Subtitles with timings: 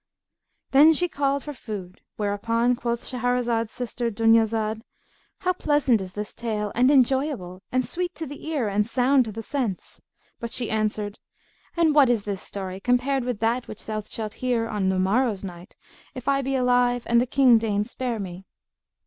[0.71, 4.81] Then she called for food" Whereupon quoth Shahrazad's sister Dunyazad,
[5.41, 9.31] "How pleasant is this tale and enjoyable and sweet to the ear and sound to
[9.31, 10.01] the sense!"
[10.39, 11.19] But she answered,
[11.77, 15.43] "And what is this story compared with that which thou shalt hear on the morrow's
[15.43, 15.75] night,
[16.15, 18.47] if I be alive and the King deign spare me!"